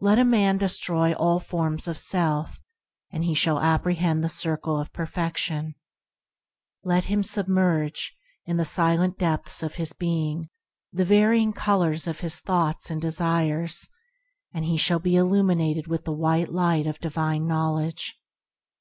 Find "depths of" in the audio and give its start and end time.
9.16-9.74